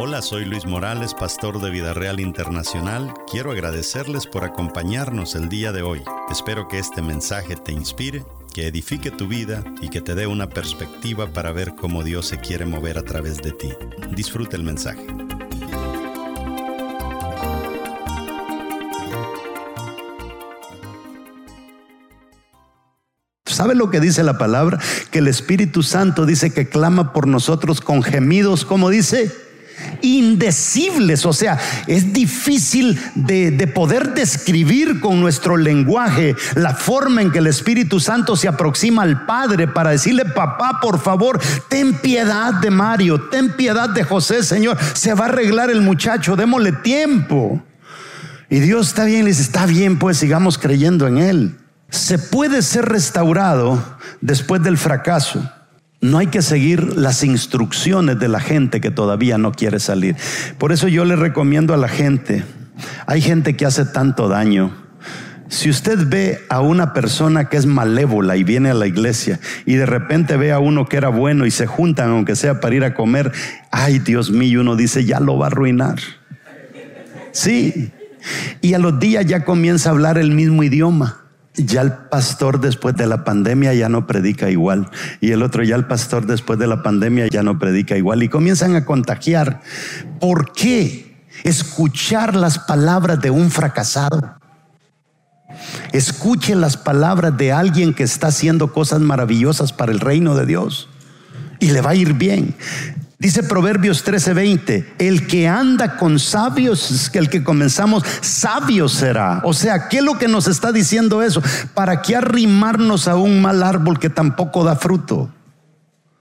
[0.00, 3.12] Hola, soy Luis Morales, pastor de Vida Real Internacional.
[3.28, 6.02] Quiero agradecerles por acompañarnos el día de hoy.
[6.30, 8.24] Espero que este mensaje te inspire,
[8.54, 12.38] que edifique tu vida y que te dé una perspectiva para ver cómo Dios se
[12.38, 13.72] quiere mover a través de ti.
[14.12, 15.04] Disfruta el mensaje.
[23.46, 24.78] ¿Sabe lo que dice la palabra?
[25.10, 29.47] Que el Espíritu Santo dice que clama por nosotros con gemidos, como dice,
[30.02, 31.26] indecibles.
[31.26, 37.38] O sea, es difícil de, de, poder describir con nuestro lenguaje la forma en que
[37.38, 42.70] el Espíritu Santo se aproxima al Padre para decirle, papá, por favor, ten piedad de
[42.70, 44.78] Mario, ten piedad de José, Señor.
[44.94, 47.62] Se va a arreglar el muchacho, démosle tiempo.
[48.50, 51.56] Y Dios está bien, le dice, está bien, pues sigamos creyendo en Él
[51.90, 53.82] se puede ser restaurado
[54.20, 55.50] después del fracaso.
[56.00, 60.14] No hay que seguir las instrucciones de la gente que todavía no quiere salir.
[60.56, 62.44] Por eso yo le recomiendo a la gente,
[63.06, 64.72] hay gente que hace tanto daño.
[65.48, 69.74] Si usted ve a una persona que es malévola y viene a la iglesia y
[69.74, 72.84] de repente ve a uno que era bueno y se juntan aunque sea para ir
[72.84, 73.32] a comer,
[73.72, 75.96] ay Dios mío, uno dice, ya lo va a arruinar.
[77.32, 77.90] Sí.
[78.60, 81.27] Y a los días ya comienza a hablar el mismo idioma
[81.66, 84.90] ya el pastor después de la pandemia ya no predica igual.
[85.20, 88.22] Y el otro ya el pastor después de la pandemia ya no predica igual.
[88.22, 89.60] Y comienzan a contagiar.
[90.20, 91.26] ¿Por qué?
[91.44, 94.38] Escuchar las palabras de un fracasado.
[95.92, 100.88] Escuche las palabras de alguien que está haciendo cosas maravillosas para el reino de Dios.
[101.60, 102.54] Y le va a ir bien.
[103.20, 109.40] Dice Proverbios 13:20, el que anda con sabios, el que comenzamos, sabio será.
[109.42, 111.42] O sea, ¿qué es lo que nos está diciendo eso?
[111.74, 115.34] ¿Para qué arrimarnos a un mal árbol que tampoco da fruto?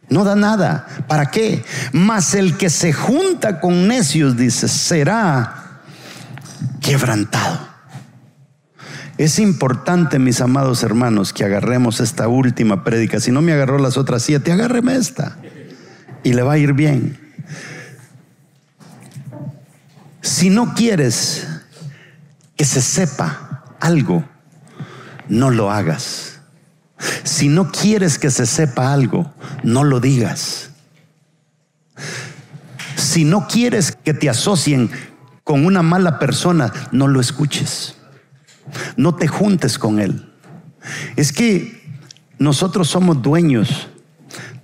[0.09, 0.87] No da nada.
[1.07, 1.63] ¿Para qué?
[1.91, 5.81] Mas el que se junta con necios, dice, será
[6.81, 7.59] quebrantado.
[9.19, 13.19] Es importante, mis amados hermanos, que agarremos esta última prédica.
[13.19, 15.37] Si no me agarró las otras siete, agárreme esta
[16.23, 17.19] y le va a ir bien.
[20.21, 21.47] Si no quieres
[22.55, 24.23] que se sepa algo,
[25.29, 26.41] no lo hagas.
[27.23, 29.33] Si no quieres que se sepa algo,
[29.63, 30.71] no lo digas.
[32.95, 34.89] Si no quieres que te asocien
[35.43, 37.95] con una mala persona, no lo escuches.
[38.95, 40.29] No te juntes con él.
[41.15, 41.99] Es que
[42.39, 43.87] nosotros somos dueños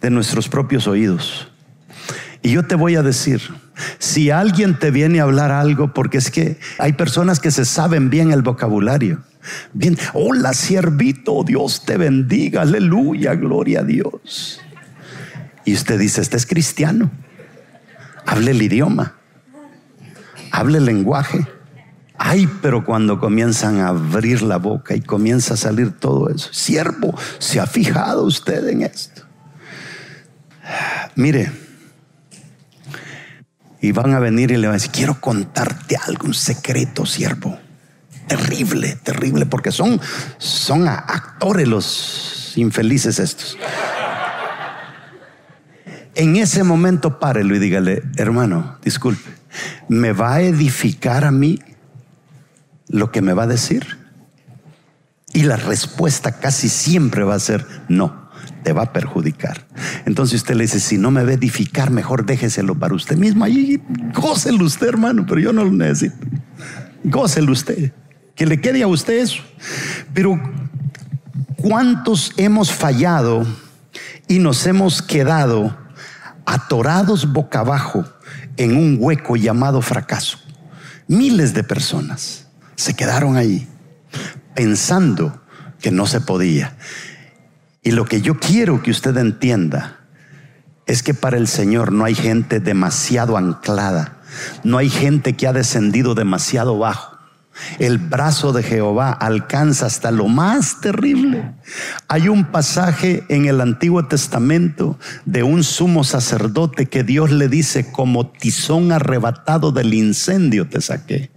[0.04, 1.48] de nuestros propios oídos.
[2.42, 3.42] Y yo te voy a decir,
[4.00, 8.10] si alguien te viene a hablar algo, porque es que hay personas que se saben
[8.10, 9.24] bien el vocabulario.
[9.72, 14.60] Bien, hola siervito, Dios te bendiga, aleluya, gloria a Dios.
[15.64, 17.10] Y usted dice, este es cristiano.
[18.26, 19.16] Hable el idioma,
[20.52, 21.48] hable el lenguaje.
[22.18, 27.18] Ay, pero cuando comienzan a abrir la boca y comienza a salir todo eso, siervo,
[27.40, 29.24] ¿se ha fijado usted en esto?
[31.16, 31.52] Mire,
[33.82, 37.60] y van a venir y le van a decir, quiero contarte algo, un secreto, siervo.
[38.28, 40.00] Terrible, terrible, porque son,
[40.38, 43.58] son actores los infelices estos.
[46.16, 49.30] En ese momento párelo y dígale, hermano, disculpe,
[49.90, 51.60] ¿me va a edificar a mí
[52.88, 53.98] lo que me va a decir?
[55.34, 58.23] Y la respuesta casi siempre va a ser no
[58.64, 59.66] te va a perjudicar.
[60.06, 63.46] Entonces usted le dice, si no me va a edificar, mejor déjeselo para usted mismo.
[63.46, 63.82] Ahí
[64.14, 66.16] gócelo usted, hermano, pero yo no lo necesito.
[67.04, 67.92] Gócelo usted.
[68.36, 69.44] Que le quede a usted eso.
[70.14, 70.42] Pero
[71.58, 73.46] ¿cuántos hemos fallado
[74.28, 75.78] y nos hemos quedado
[76.46, 78.06] atorados boca abajo
[78.58, 80.40] en un hueco llamado fracaso?
[81.08, 83.68] Miles de personas se quedaron ahí
[84.56, 85.42] pensando
[85.80, 86.76] que no se podía.
[87.84, 90.00] Y lo que yo quiero que usted entienda
[90.86, 94.22] es que para el Señor no hay gente demasiado anclada,
[94.64, 97.14] no hay gente que ha descendido demasiado bajo.
[97.78, 101.54] El brazo de Jehová alcanza hasta lo más terrible.
[102.08, 107.92] Hay un pasaje en el Antiguo Testamento de un sumo sacerdote que Dios le dice,
[107.92, 111.30] como tizón arrebatado del incendio te saqué.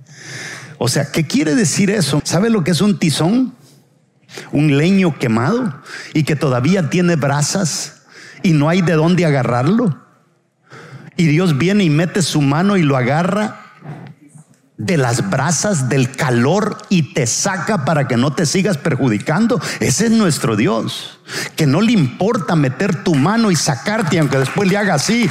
[0.78, 2.20] O sea, ¿qué quiere decir eso?
[2.24, 3.54] ¿Sabe lo que es un tizón?
[4.52, 5.82] Un leño quemado
[6.14, 8.02] y que todavía tiene brasas
[8.42, 9.98] y no hay de dónde agarrarlo.
[11.16, 13.66] Y Dios viene y mete su mano y lo agarra
[14.78, 19.60] de las brasas del calor y te saca para que no te sigas perjudicando.
[19.80, 21.20] Ese es nuestro Dios,
[21.56, 25.30] que no le importa meter tu mano y sacarte, aunque después le haga así.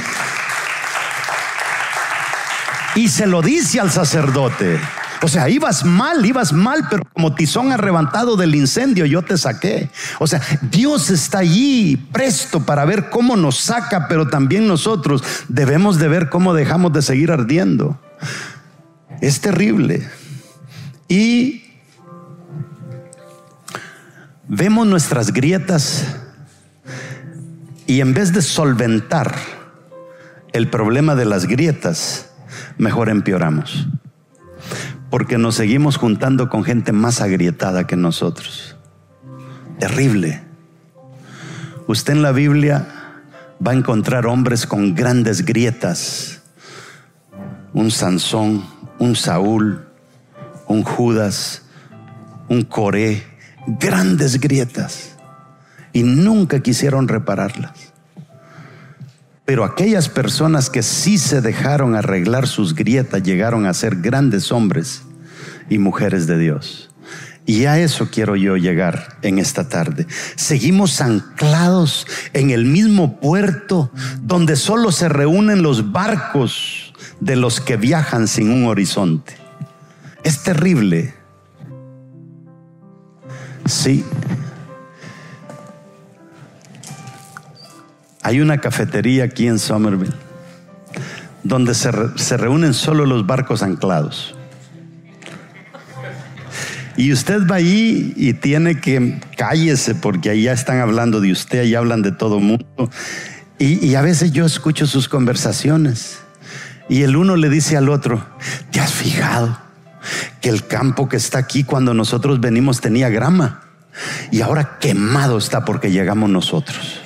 [2.96, 4.80] Y se lo dice al sacerdote.
[5.22, 9.90] O sea, ibas mal, ibas mal, pero como tizón arrebatado del incendio, yo te saqué.
[10.18, 10.40] O sea,
[10.70, 16.28] Dios está allí presto para ver cómo nos saca, pero también nosotros debemos de ver
[16.28, 17.98] cómo dejamos de seguir ardiendo.
[19.20, 20.08] Es terrible.
[21.08, 21.64] Y
[24.48, 26.04] vemos nuestras grietas
[27.86, 29.34] y en vez de solventar
[30.52, 32.30] el problema de las grietas,
[32.78, 33.86] mejor empeoramos
[35.16, 38.76] porque nos seguimos juntando con gente más agrietada que nosotros.
[39.78, 40.42] Terrible.
[41.86, 42.86] Usted en la Biblia
[43.66, 46.42] va a encontrar hombres con grandes grietas.
[47.72, 48.66] Un Sansón,
[48.98, 49.86] un Saúl,
[50.66, 51.62] un Judas,
[52.50, 53.22] un Coré,
[53.66, 55.16] grandes grietas.
[55.94, 57.72] Y nunca quisieron repararlas.
[59.46, 65.05] Pero aquellas personas que sí se dejaron arreglar sus grietas llegaron a ser grandes hombres
[65.68, 66.90] y mujeres de Dios.
[67.44, 70.06] Y a eso quiero yo llegar en esta tarde.
[70.34, 73.90] Seguimos anclados en el mismo puerto
[74.20, 79.36] donde solo se reúnen los barcos de los que viajan sin un horizonte.
[80.24, 81.14] Es terrible.
[83.64, 84.04] Sí,
[88.26, 90.12] Hay una cafetería aquí en Somerville
[91.44, 91.92] donde se,
[92.36, 94.35] reúnen solo los barcos anclados.
[96.96, 101.74] Y usted va ahí y tiene que cállese porque ya están hablando de usted, ahí
[101.74, 102.90] hablan de todo mundo.
[103.58, 106.18] Y, y, a veces yo escucho sus conversaciones
[106.88, 108.26] y el uno le dice al otro,
[108.70, 109.58] ¿te has fijado
[110.40, 113.62] que el campo que está aquí cuando nosotros venimos tenía grama
[114.30, 117.00] y ahora quemado está porque llegamos nosotros?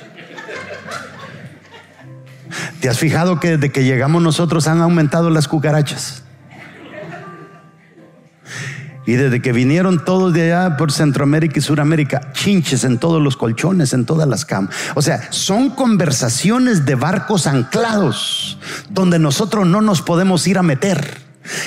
[2.81, 6.23] ¿Te has fijado que desde que llegamos nosotros han aumentado las cucarachas?
[9.05, 13.35] Y desde que vinieron todos de allá por Centroamérica y Suramérica, chinches en todos los
[13.35, 14.75] colchones, en todas las camas.
[14.95, 18.59] O sea, son conversaciones de barcos anclados
[18.89, 21.19] donde nosotros no nos podemos ir a meter.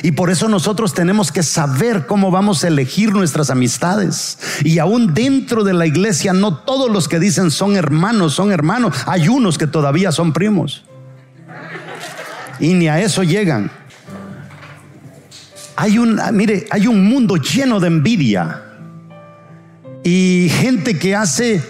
[0.04, 4.38] Y por eso nosotros tenemos que saber cómo vamos a elegir nuestras amistades.
[4.62, 8.94] Y aún dentro de la iglesia, no todos los que dicen son hermanos, son hermanos.
[9.06, 10.84] Hay unos que todavía son primos
[12.58, 13.70] y ni a eso llegan.
[15.76, 18.62] Hay un, mire, hay un mundo lleno de envidia
[20.04, 21.62] y gente que hace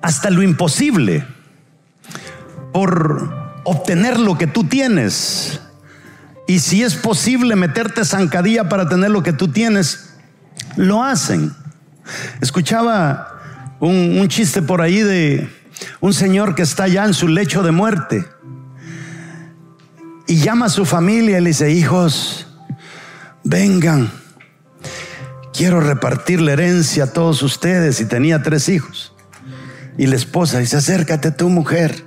[0.00, 1.26] hasta lo imposible
[2.72, 5.60] por obtener lo que tú tienes.
[6.46, 10.14] Y si es posible meterte zancadilla para tener lo que tú tienes,
[10.76, 11.52] lo hacen.
[12.40, 13.40] Escuchaba
[13.80, 15.50] un, un chiste por ahí de
[16.00, 18.26] un señor que está ya en su lecho de muerte
[20.26, 22.46] y llama a su familia y le dice, hijos,
[23.44, 24.10] vengan,
[25.52, 28.00] quiero repartir la herencia a todos ustedes.
[28.00, 29.14] Y tenía tres hijos.
[29.96, 32.04] Y la esposa dice, acércate tu mujer.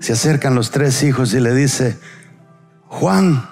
[0.00, 1.98] Se acercan los tres hijos y le dice,
[2.86, 3.48] Juan,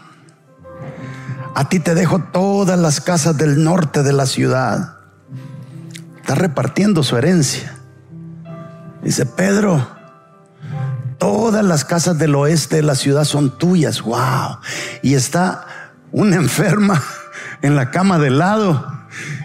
[1.55, 4.97] a ti te dejo todas las casas del norte de la ciudad.
[6.19, 7.75] Está repartiendo su herencia.
[9.03, 9.96] Dice, Pedro,
[11.19, 14.03] Todas las casas del oeste de la ciudad son tuyas.
[14.03, 14.59] Wow.
[15.03, 15.67] Y está
[16.13, 17.03] una enferma
[17.63, 18.87] en la cama del lado.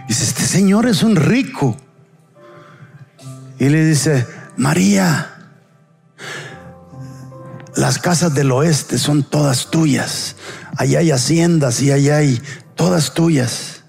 [0.08, 1.78] Dice, este señor es un rico.
[3.58, 5.32] Y le dice, María,
[7.76, 10.36] las casas del oeste son todas tuyas.
[10.76, 12.42] Allá hay haciendas y allá hay
[12.76, 13.84] todas tuyas.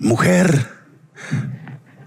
[0.00, 0.70] Mujer,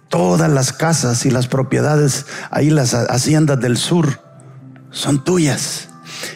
[0.07, 4.30] todas las casas y las propiedades, ahí las haciendas del sur
[4.91, 5.89] son tuyas.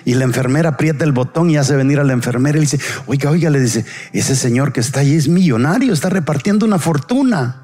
[0.03, 3.29] Y la enfermera aprieta el botón y hace venir a la enfermera y dice, oiga,
[3.29, 7.61] oiga, le dice, ese señor que está ahí es millonario, está repartiendo una fortuna.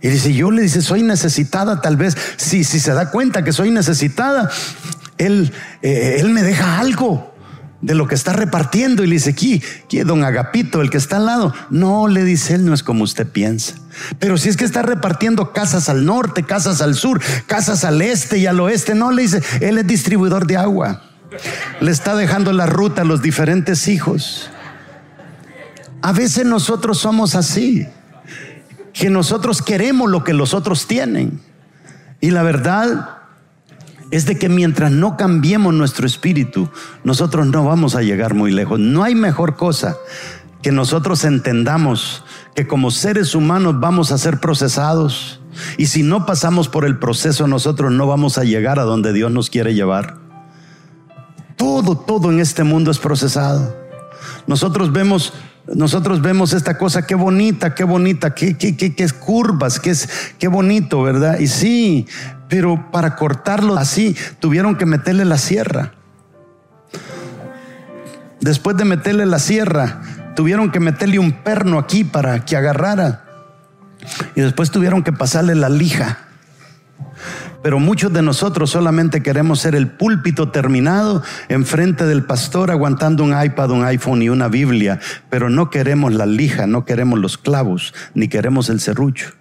[0.00, 2.16] Y dice, yo le dice, soy necesitada tal vez.
[2.36, 4.50] Si, si se da cuenta que soy necesitada,
[5.18, 7.29] él, eh, él me deja algo
[7.80, 9.02] de lo que está repartiendo.
[9.04, 11.54] Y le dice, aquí, aquí, don Agapito, el que está al lado.
[11.70, 13.74] No, le dice, él no es como usted piensa.
[14.18, 18.38] Pero si es que está repartiendo casas al norte, casas al sur, casas al este
[18.38, 21.02] y al oeste, no le dice, él es distribuidor de agua.
[21.80, 24.50] Le está dejando la ruta a los diferentes hijos.
[26.02, 27.86] A veces nosotros somos así,
[28.92, 31.40] que nosotros queremos lo que los otros tienen.
[32.20, 33.19] Y la verdad
[34.10, 36.68] es de que mientras no cambiemos nuestro espíritu,
[37.04, 38.78] nosotros no vamos a llegar muy lejos.
[38.78, 39.96] No hay mejor cosa
[40.62, 42.24] que nosotros entendamos
[42.54, 45.40] que como seres humanos vamos a ser procesados
[45.78, 49.30] y si no pasamos por el proceso nosotros no vamos a llegar a donde Dios
[49.30, 50.18] nos quiere llevar.
[51.56, 53.76] todo, todo en este mundo es procesado.
[54.46, 55.34] Nosotros vemos
[55.74, 59.94] nosotros vemos esta cosa, qué bonita, qué bonita, qué, qué, qué, qué curvas, qué,
[60.38, 61.38] qué bonito, ¿verdad?
[61.38, 62.06] Y sí,
[62.48, 65.92] pero para cortarlo así tuvieron que meterle la sierra.
[68.40, 70.00] Después de meterle la sierra,
[70.34, 73.24] tuvieron que meterle un perno aquí para que agarrara.
[74.34, 76.29] Y después tuvieron que pasarle la lija.
[77.62, 83.34] Pero muchos de nosotros solamente queremos ser el púlpito terminado enfrente del pastor aguantando un
[83.40, 84.98] iPad, un iPhone y una Biblia,
[85.28, 89.32] pero no queremos la lija, no queremos los clavos, ni queremos el serrucho.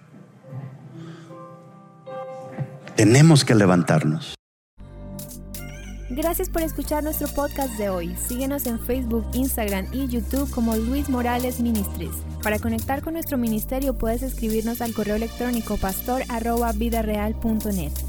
[2.96, 4.36] Tenemos que levantarnos.
[6.10, 8.14] Gracias por escuchar nuestro podcast de hoy.
[8.28, 12.16] Síguenos en Facebook, Instagram y YouTube como Luis Morales Ministries.
[12.44, 18.09] Para conectar con nuestro ministerio puedes escribirnos al correo electrónico pastor.vidareal.net.